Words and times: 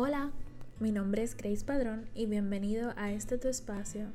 Hola, 0.00 0.30
mi 0.78 0.92
nombre 0.92 1.24
es 1.24 1.36
Grace 1.36 1.64
Padrón 1.64 2.08
y 2.14 2.26
bienvenido 2.26 2.92
a 2.96 3.10
este 3.10 3.36
tu 3.36 3.48
espacio, 3.48 4.12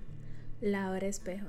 La 0.61 0.89
Hora 0.89 1.07
Espejo. 1.07 1.47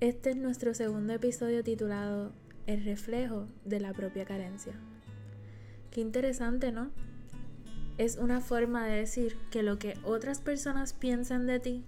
Este 0.00 0.30
es 0.30 0.36
nuestro 0.36 0.72
segundo 0.72 1.12
episodio 1.12 1.62
titulado 1.62 2.32
El 2.66 2.82
reflejo 2.82 3.46
de 3.66 3.80
la 3.80 3.92
propia 3.92 4.24
carencia. 4.24 4.72
Qué 5.90 6.00
interesante, 6.00 6.72
¿no? 6.72 6.92
Es 7.98 8.16
una 8.16 8.40
forma 8.40 8.86
de 8.86 8.96
decir 8.96 9.36
que 9.50 9.62
lo 9.62 9.78
que 9.78 9.98
otras 10.02 10.40
personas 10.40 10.94
piensan 10.94 11.46
de 11.46 11.60
ti 11.60 11.84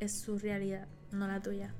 es 0.00 0.10
su 0.10 0.36
realidad, 0.40 0.88
no 1.12 1.28
la 1.28 1.40
tuya. 1.40 1.72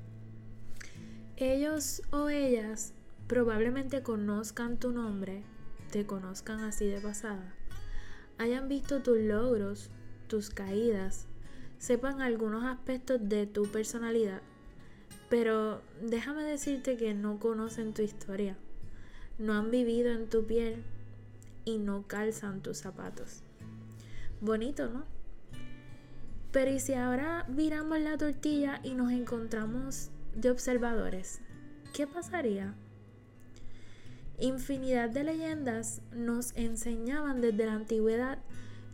Ellos 1.36 2.02
o 2.12 2.28
ellas 2.28 2.92
probablemente 3.26 4.04
conozcan 4.04 4.76
tu 4.76 4.92
nombre 4.92 5.42
te 5.90 6.06
conozcan 6.06 6.60
así 6.60 6.86
de 6.86 7.00
pasada, 7.00 7.54
hayan 8.38 8.68
visto 8.68 9.02
tus 9.02 9.18
logros, 9.18 9.90
tus 10.28 10.50
caídas, 10.50 11.26
sepan 11.78 12.20
algunos 12.20 12.64
aspectos 12.64 13.20
de 13.22 13.46
tu 13.46 13.66
personalidad, 13.66 14.42
pero 15.28 15.82
déjame 16.02 16.42
decirte 16.42 16.96
que 16.96 17.14
no 17.14 17.38
conocen 17.38 17.94
tu 17.94 18.02
historia, 18.02 18.56
no 19.38 19.54
han 19.54 19.70
vivido 19.70 20.12
en 20.12 20.28
tu 20.28 20.46
piel 20.46 20.82
y 21.64 21.78
no 21.78 22.06
calzan 22.06 22.62
tus 22.62 22.78
zapatos. 22.78 23.42
Bonito, 24.40 24.88
¿no? 24.88 25.04
Pero 26.52 26.70
¿y 26.70 26.80
si 26.80 26.94
ahora 26.94 27.44
viramos 27.48 27.98
la 28.00 28.16
tortilla 28.16 28.80
y 28.82 28.94
nos 28.94 29.12
encontramos 29.12 30.10
de 30.34 30.50
observadores? 30.50 31.40
¿Qué 31.92 32.06
pasaría? 32.06 32.74
Infinidad 34.40 35.10
de 35.10 35.24
leyendas 35.24 36.00
nos 36.12 36.54
enseñaban 36.54 37.40
desde 37.40 37.66
la 37.66 37.74
antigüedad 37.74 38.38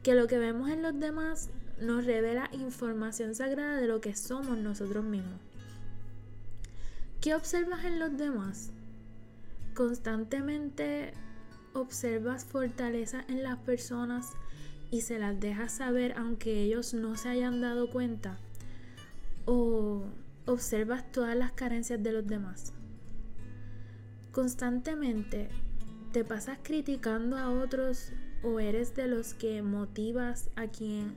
que 0.03 0.15
lo 0.15 0.27
que 0.27 0.39
vemos 0.39 0.71
en 0.71 0.81
los 0.81 0.99
demás 0.99 1.51
nos 1.79 2.07
revela 2.07 2.49
información 2.53 3.35
sagrada 3.35 3.79
de 3.79 3.87
lo 3.87 4.01
que 4.01 4.17
somos 4.17 4.57
nosotros 4.57 5.05
mismos. 5.05 5.39
¿Qué 7.21 7.35
observas 7.35 7.85
en 7.85 7.99
los 7.99 8.17
demás? 8.17 8.71
Constantemente 9.75 11.13
observas 11.75 12.47
fortaleza 12.47 13.23
en 13.29 13.43
las 13.43 13.59
personas 13.59 14.31
y 14.91 15.03
se 15.03 15.19
las 15.19 15.39
dejas 15.39 15.73
saber 15.73 16.15
aunque 16.17 16.63
ellos 16.63 16.95
no 16.95 17.17
se 17.17 17.29
hayan 17.29 17.61
dado 17.61 17.91
cuenta. 17.91 18.39
O 19.45 20.05
observas 20.47 21.11
todas 21.13 21.37
las 21.37 21.53
carencias 21.53 22.03
de 22.03 22.13
los 22.13 22.27
demás 22.27 22.73
constantemente 24.35 25.49
te 26.13 26.25
pasas 26.25 26.59
criticando 26.61 27.37
a 27.39 27.51
otros 27.51 28.13
o 28.43 28.59
eres 28.59 28.97
de 28.97 29.07
los 29.07 29.33
que 29.33 29.63
motivas 29.63 30.51
a 30.57 30.67
quien 30.67 31.17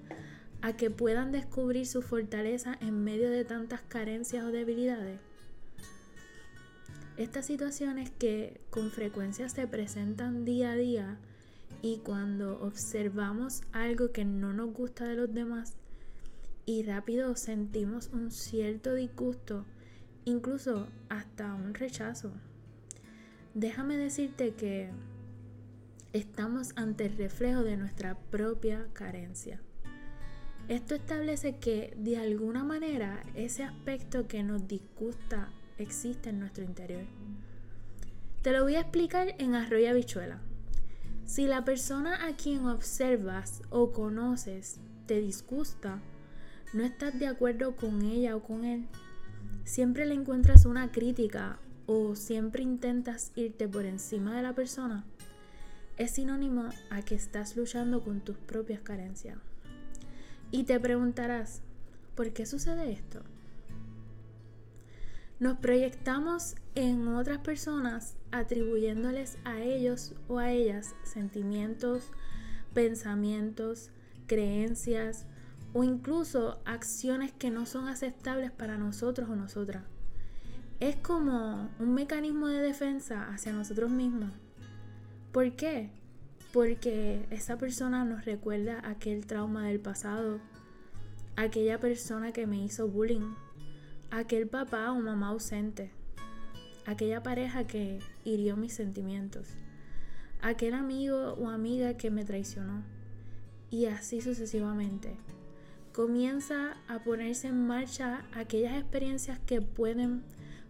a 0.61 0.77
que 0.77 0.91
puedan 0.91 1.31
descubrir 1.31 1.87
su 1.87 2.03
fortaleza 2.03 2.77
en 2.79 3.03
medio 3.03 3.29
de 3.29 3.43
tantas 3.43 3.81
carencias 3.81 4.43
o 4.43 4.51
debilidades. 4.51 5.19
Estas 7.17 7.47
situaciones 7.47 8.11
que 8.11 8.61
con 8.69 8.91
frecuencia 8.91 9.49
se 9.49 9.67
presentan 9.67 10.45
día 10.45 10.71
a 10.71 10.75
día 10.75 11.17
y 11.81 11.97
cuando 11.97 12.61
observamos 12.61 13.61
algo 13.71 14.11
que 14.11 14.25
no 14.25 14.53
nos 14.53 14.73
gusta 14.73 15.05
de 15.05 15.15
los 15.15 15.33
demás 15.33 15.73
y 16.67 16.83
rápido 16.83 17.35
sentimos 17.35 18.09
un 18.13 18.29
cierto 18.29 18.93
disgusto, 18.93 19.65
incluso 20.25 20.87
hasta 21.09 21.53
un 21.55 21.73
rechazo 21.73 22.31
déjame 23.57 23.97
decirte 23.97 24.53
que 24.53 24.91
estamos 26.13 26.73
ante 26.75 27.07
el 27.07 27.17
reflejo 27.17 27.63
de 27.63 27.75
nuestra 27.75 28.13
propia 28.15 28.85
carencia. 28.93 29.59
Esto 30.67 30.93
establece 30.93 31.57
que 31.57 31.95
de 31.97 32.19
alguna 32.19 32.63
manera 32.63 33.19
ese 33.33 33.63
aspecto 33.63 34.27
que 34.27 34.43
nos 34.43 34.67
disgusta 34.67 35.49
existe 35.79 36.29
en 36.29 36.39
nuestro 36.39 36.63
interior. 36.63 37.05
Te 38.43 38.51
lo 38.51 38.61
voy 38.61 38.75
a 38.75 38.81
explicar 38.81 39.33
en 39.39 39.55
arroyo 39.55 39.95
bichuela. 39.95 40.39
Si 41.25 41.47
la 41.47 41.65
persona 41.65 42.27
a 42.27 42.35
quien 42.35 42.67
observas 42.67 43.63
o 43.71 43.91
conoces 43.91 44.79
te 45.07 45.19
disgusta, 45.19 45.99
no 46.73 46.83
estás 46.83 47.17
de 47.17 47.25
acuerdo 47.25 47.75
con 47.75 48.03
ella 48.03 48.35
o 48.35 48.43
con 48.43 48.65
él, 48.65 48.85
siempre 49.63 50.05
le 50.05 50.13
encuentras 50.13 50.65
una 50.67 50.91
crítica 50.91 51.57
o 51.87 52.15
siempre 52.15 52.61
intentas 52.61 53.31
irte 53.35 53.67
por 53.67 53.85
encima 53.85 54.35
de 54.35 54.43
la 54.43 54.53
persona, 54.53 55.05
es 55.97 56.11
sinónimo 56.11 56.69
a 56.91 57.01
que 57.01 57.15
estás 57.15 57.55
luchando 57.55 58.03
con 58.03 58.19
tus 58.19 58.37
propias 58.37 58.81
carencias. 58.81 59.39
Y 60.51 60.65
te 60.65 60.79
preguntarás, 60.79 61.61
¿por 62.13 62.31
qué 62.33 62.45
sucede 62.45 62.91
esto? 62.91 63.21
Nos 65.39 65.57
proyectamos 65.57 66.55
en 66.75 67.07
otras 67.07 67.39
personas 67.39 68.15
atribuyéndoles 68.31 69.37
a 69.45 69.61
ellos 69.61 70.13
o 70.27 70.39
a 70.39 70.51
ellas 70.51 70.95
sentimientos, 71.03 72.11
pensamientos, 72.73 73.91
creencias 74.25 75.25
o 75.73 75.83
incluso 75.83 76.59
acciones 76.65 77.31
que 77.31 77.49
no 77.49 77.65
son 77.65 77.87
aceptables 77.87 78.51
para 78.51 78.77
nosotros 78.77 79.29
o 79.29 79.35
nosotras 79.35 79.83
es 80.79 80.95
como 80.95 81.69
un 81.79 81.93
mecanismo 81.93 82.47
de 82.47 82.61
defensa 82.61 83.29
hacia 83.33 83.51
nosotros 83.51 83.89
mismos. 83.89 84.31
¿Por 85.31 85.55
qué? 85.55 85.89
Porque 86.53 87.25
esa 87.31 87.57
persona 87.57 88.05
nos 88.05 88.25
recuerda 88.25 88.81
aquel 88.87 89.25
trauma 89.25 89.67
del 89.67 89.79
pasado, 89.79 90.39
aquella 91.35 91.79
persona 91.79 92.31
que 92.31 92.45
me 92.45 92.63
hizo 92.63 92.87
bullying, 92.87 93.33
aquel 94.11 94.47
papá 94.47 94.91
o 94.91 94.99
mamá 94.99 95.29
ausente, 95.29 95.91
aquella 96.85 97.23
pareja 97.23 97.65
que 97.65 97.99
hirió 98.23 98.55
mis 98.55 98.73
sentimientos, 98.73 99.47
aquel 100.41 100.75
amigo 100.75 101.33
o 101.33 101.49
amiga 101.49 101.95
que 101.95 102.11
me 102.11 102.23
traicionó, 102.23 102.83
y 103.71 103.85
así 103.85 104.21
sucesivamente. 104.21 105.17
Comienza 105.91 106.77
a 106.87 106.99
ponerse 106.99 107.47
en 107.47 107.65
marcha 107.65 108.23
aquellas 108.31 108.77
experiencias 108.77 109.39
que 109.39 109.61
pueden 109.61 110.23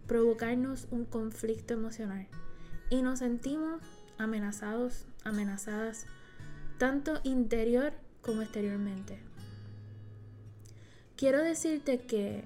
provocarnos 0.08 0.88
un 0.90 1.04
conflicto 1.04 1.74
emocional 1.74 2.26
y 2.90 3.02
nos 3.02 3.20
sentimos 3.20 3.80
amenazados, 4.16 5.06
amenazadas, 5.22 6.06
tanto 6.78 7.20
interior 7.22 7.92
como 8.22 8.42
exteriormente. 8.42 9.18
Quiero 11.16 11.42
decirte 11.42 11.98
que 11.98 12.44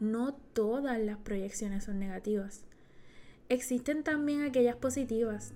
no 0.00 0.32
todas 0.32 0.98
las 0.98 1.18
proyecciones 1.18 1.84
son 1.84 1.98
negativas. 1.98 2.64
Existen 3.48 4.02
también 4.02 4.42
aquellas 4.42 4.76
positivas. 4.76 5.52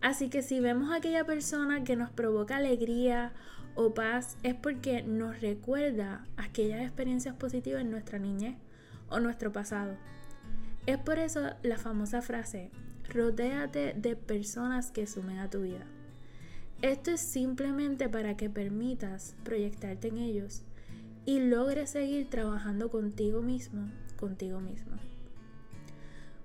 Así 0.00 0.28
que 0.28 0.42
si 0.42 0.60
vemos 0.60 0.90
a 0.90 0.96
aquella 0.96 1.24
persona 1.24 1.84
que 1.84 1.94
nos 1.94 2.10
provoca 2.10 2.56
alegría 2.56 3.32
o 3.74 3.94
paz 3.94 4.36
es 4.42 4.54
porque 4.54 5.02
nos 5.02 5.40
recuerda 5.40 6.26
aquellas 6.36 6.82
experiencias 6.82 7.36
positivas 7.36 7.82
en 7.82 7.90
nuestra 7.90 8.18
niñez 8.18 8.56
o 9.08 9.20
nuestro 9.20 9.52
pasado. 9.52 9.96
Es 10.86 10.98
por 10.98 11.18
eso 11.18 11.50
la 11.62 11.78
famosa 11.78 12.22
frase, 12.22 12.70
rodéate 13.08 13.94
de 13.96 14.16
personas 14.16 14.90
que 14.90 15.06
sumen 15.06 15.38
a 15.38 15.48
tu 15.48 15.62
vida. 15.62 15.86
Esto 16.82 17.12
es 17.12 17.20
simplemente 17.20 18.08
para 18.08 18.36
que 18.36 18.50
permitas 18.50 19.36
proyectarte 19.44 20.08
en 20.08 20.18
ellos 20.18 20.62
y 21.24 21.38
logres 21.38 21.90
seguir 21.90 22.28
trabajando 22.28 22.90
contigo 22.90 23.42
mismo, 23.42 23.88
contigo 24.18 24.60
mismo. 24.60 24.96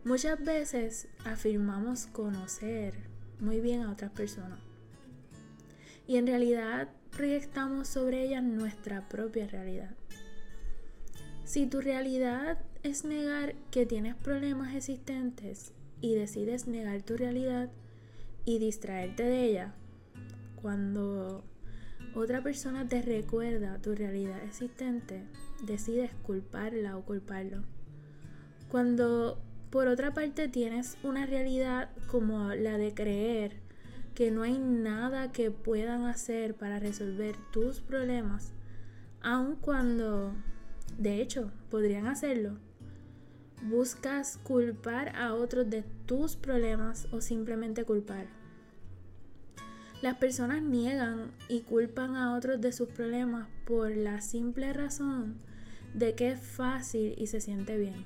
Muchas 0.03 0.44
veces 0.44 1.08
afirmamos 1.25 2.06
conocer 2.06 2.94
muy 3.40 3.59
bien 3.59 3.81
a 3.81 3.92
otras 3.92 4.12
personas 4.12 4.59
y 6.08 6.18
en 6.18 6.28
realidad 6.28 6.90
proyectamos 7.10 7.88
sobre 7.88 8.24
ellas 8.24 8.44
nuestra 8.44 9.10
propia 9.10 9.48
realidad. 9.48 9.95
Si 11.47 11.65
tu 11.65 11.79
realidad 11.79 12.57
es 12.83 13.05
negar 13.05 13.55
que 13.71 13.85
tienes 13.85 14.15
problemas 14.15 14.75
existentes 14.75 15.71
y 16.01 16.13
decides 16.13 16.67
negar 16.67 17.03
tu 17.03 17.15
realidad 17.15 17.69
y 18.44 18.59
distraerte 18.59 19.23
de 19.23 19.45
ella, 19.45 19.73
cuando 20.61 21.45
otra 22.13 22.44
persona 22.44 22.85
te 22.89 23.01
recuerda 23.01 23.81
tu 23.81 23.95
realidad 23.95 24.44
existente, 24.44 25.23
decides 25.63 26.11
culparla 26.15 26.97
o 26.97 27.05
culparlo. 27.05 27.63
Cuando 28.67 29.41
por 29.69 29.88
otra 29.88 30.13
parte 30.13 30.49
tienes 30.49 30.97
una 31.01 31.25
realidad 31.25 31.91
como 32.07 32.53
la 32.55 32.77
de 32.77 32.94
creer 32.94 33.61
que 34.15 34.31
no 34.31 34.44
hay 34.44 34.59
nada 34.59 35.31
que 35.31 35.49
puedan 35.49 36.07
hacer 36.07 36.55
para 36.55 36.77
resolver 36.79 37.38
tus 37.53 37.79
problemas, 37.79 38.51
aun 39.21 39.55
cuando 39.55 40.33
de 40.97 41.21
hecho, 41.21 41.51
podrían 41.69 42.07
hacerlo. 42.07 42.57
Buscas 43.63 44.38
culpar 44.38 45.15
a 45.15 45.33
otros 45.33 45.69
de 45.69 45.83
tus 46.05 46.35
problemas 46.35 47.07
o 47.11 47.21
simplemente 47.21 47.85
culpar. 47.85 48.27
Las 50.01 50.15
personas 50.17 50.61
niegan 50.61 51.31
y 51.49 51.61
culpan 51.61 52.15
a 52.15 52.35
otros 52.35 52.61
de 52.61 52.71
sus 52.71 52.88
problemas 52.89 53.47
por 53.65 53.89
la 53.95 54.21
simple 54.21 54.73
razón 54.73 55.38
de 55.94 56.13
que 56.13 56.31
es 56.31 56.39
fácil 56.39 57.15
y 57.17 57.27
se 57.27 57.41
siente 57.41 57.77
bien. 57.77 58.05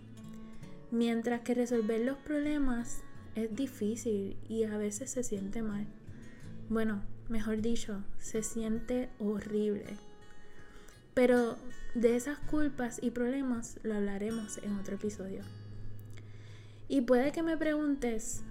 Mientras 0.92 1.42
que 1.42 1.54
resolver 1.54 2.02
los 2.02 2.18
problemas 2.18 3.02
es 3.36 3.54
difícil 3.56 4.38
y 4.48 4.64
a 4.64 4.78
veces 4.78 5.12
se 5.12 5.24
siente 5.24 5.62
mal. 5.62 5.86
Bueno, 6.70 7.02
mejor 7.30 7.62
dicho, 7.62 8.04
se 8.20 8.44
siente 8.44 9.10
horrible. 9.20 9.98
Pero 11.14 11.58
de 11.94 12.16
esas 12.16 12.40
culpas 12.40 13.00
y 13.02 13.12
problemas 13.12 13.80
lo 13.84 13.96
hablaremos 13.96 14.58
en 14.60 14.76
otro 14.76 14.96
episodio. 14.96 15.44
Y 16.88 17.02
puede 17.02 17.32
que 17.32 17.44
me 17.44 17.58
preguntes, 17.58 18.44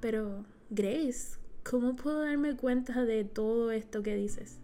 pero 0.00 0.44
Grace, 0.70 1.38
¿cómo 1.62 1.96
puedo 1.96 2.22
darme 2.22 2.56
cuenta 2.56 3.04
de 3.04 3.24
todo 3.24 3.70
esto 3.70 4.02
que 4.02 4.16
dices? 4.16 4.58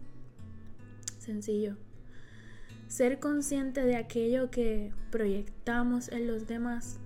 Sencillo. 1.17 1.77
Ser 2.87 3.19
consciente 3.19 3.85
de 3.85 3.95
aquello 3.95 4.51
que 4.51 4.91
proyectamos 5.11 6.09
en 6.09 6.27
los 6.27 6.47
demás 6.47 6.99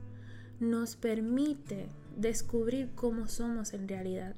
nos 0.60 0.96
permite 0.96 1.90
descubrir 2.16 2.90
cómo 2.96 3.28
somos 3.28 3.74
en 3.74 3.88
realidad. 3.88 4.36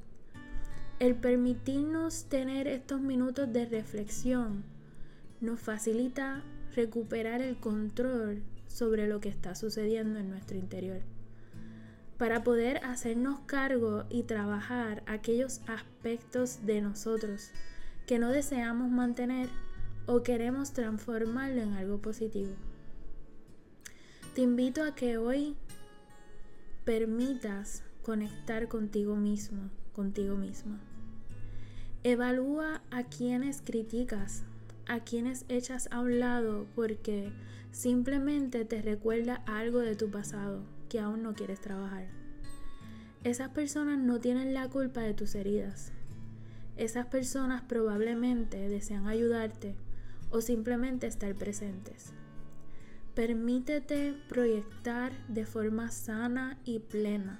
El 0.99 1.15
permitirnos 1.15 2.25
tener 2.25 2.67
estos 2.67 2.99
minutos 2.99 3.53
de 3.53 3.65
reflexión 3.65 4.63
nos 5.41 5.59
facilita 5.59 6.43
recuperar 6.75 7.41
el 7.41 7.57
control 7.59 8.43
sobre 8.67 9.07
lo 9.07 9.19
que 9.19 9.29
está 9.29 9.55
sucediendo 9.55 10.19
en 10.19 10.29
nuestro 10.29 10.57
interior. 10.57 11.01
Para 12.17 12.43
poder 12.43 12.77
hacernos 12.83 13.39
cargo 13.41 14.05
y 14.09 14.23
trabajar 14.23 15.03
aquellos 15.05 15.61
aspectos 15.67 16.65
de 16.65 16.81
nosotros 16.81 17.51
que 18.07 18.19
no 18.19 18.29
deseamos 18.29 18.89
mantener 18.89 19.49
o 20.07 20.23
queremos 20.23 20.71
transformarlo 20.73 21.61
en 21.61 21.73
algo 21.73 21.99
positivo. 22.01 22.53
Te 24.33 24.41
invito 24.41 24.83
a 24.83 24.95
que 24.95 25.17
hoy 25.17 25.55
permitas 26.85 27.83
conectar 28.01 28.67
contigo 28.69 29.15
mismo, 29.15 29.69
contigo 29.93 30.35
misma. 30.35 30.79
Evalúa 32.03 32.81
a 32.89 33.03
quienes 33.03 33.61
criticas, 33.61 34.43
a 34.87 35.01
quienes 35.01 35.45
echas 35.49 35.89
a 35.91 35.99
un 35.99 36.19
lado 36.19 36.67
porque 36.75 37.31
simplemente 37.71 38.65
te 38.65 38.81
recuerda 38.81 39.43
algo 39.45 39.79
de 39.79 39.95
tu 39.95 40.09
pasado 40.09 40.63
que 40.89 40.99
aún 40.99 41.23
no 41.23 41.33
quieres 41.33 41.59
trabajar. 41.59 42.07
Esas 43.23 43.49
personas 43.49 43.99
no 43.99 44.19
tienen 44.19 44.53
la 44.53 44.69
culpa 44.69 45.01
de 45.01 45.13
tus 45.13 45.35
heridas. 45.35 45.91
Esas 46.77 47.07
personas 47.07 47.63
probablemente 47.63 48.69
desean 48.69 49.07
ayudarte 49.07 49.75
o 50.29 50.41
simplemente 50.41 51.07
estar 51.07 51.33
presentes. 51.35 52.13
Permítete 53.15 54.15
proyectar 54.29 55.11
de 55.27 55.45
forma 55.45 55.89
sana 55.89 56.59
y 56.63 56.79
plena, 56.79 57.39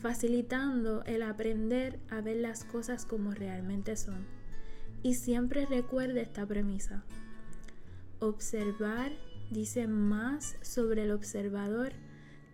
facilitando 0.00 1.02
el 1.04 1.22
aprender 1.22 1.98
a 2.08 2.20
ver 2.20 2.36
las 2.36 2.64
cosas 2.64 3.04
como 3.04 3.32
realmente 3.32 3.96
son. 3.96 4.39
Y 5.02 5.14
siempre 5.14 5.66
recuerde 5.66 6.20
esta 6.20 6.46
premisa. 6.46 7.04
Observar 8.18 9.12
dice 9.50 9.86
más 9.86 10.56
sobre 10.62 11.04
el 11.04 11.10
observador 11.10 11.92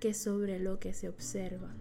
que 0.01 0.15
sobre 0.15 0.61
lo 0.61 0.79
que 0.79 0.93
se 0.93 1.09
observa. 1.09 1.75